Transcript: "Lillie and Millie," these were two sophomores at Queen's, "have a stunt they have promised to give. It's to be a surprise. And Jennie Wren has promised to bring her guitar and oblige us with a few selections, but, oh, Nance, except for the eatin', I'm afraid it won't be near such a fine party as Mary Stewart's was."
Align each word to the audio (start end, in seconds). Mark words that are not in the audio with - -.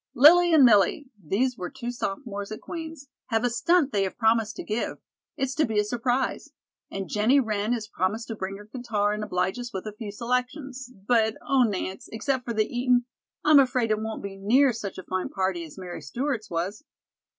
"Lillie 0.15 0.51
and 0.51 0.65
Millie," 0.65 1.11
these 1.23 1.59
were 1.59 1.69
two 1.69 1.91
sophomores 1.91 2.51
at 2.51 2.59
Queen's, 2.59 3.07
"have 3.27 3.43
a 3.43 3.51
stunt 3.51 3.91
they 3.91 4.01
have 4.01 4.17
promised 4.17 4.55
to 4.55 4.63
give. 4.63 4.97
It's 5.37 5.53
to 5.53 5.63
be 5.63 5.77
a 5.77 5.83
surprise. 5.83 6.49
And 6.89 7.07
Jennie 7.07 7.39
Wren 7.39 7.71
has 7.73 7.87
promised 7.87 8.27
to 8.29 8.35
bring 8.35 8.57
her 8.57 8.65
guitar 8.65 9.13
and 9.13 9.23
oblige 9.23 9.59
us 9.59 9.71
with 9.71 9.85
a 9.85 9.93
few 9.93 10.11
selections, 10.11 10.91
but, 11.07 11.35
oh, 11.47 11.61
Nance, 11.61 12.09
except 12.11 12.45
for 12.45 12.53
the 12.55 12.65
eatin', 12.65 13.05
I'm 13.45 13.59
afraid 13.59 13.91
it 13.91 13.99
won't 13.99 14.23
be 14.23 14.37
near 14.37 14.73
such 14.73 14.97
a 14.97 15.03
fine 15.03 15.29
party 15.29 15.63
as 15.65 15.77
Mary 15.77 16.01
Stewart's 16.01 16.49
was." 16.49 16.83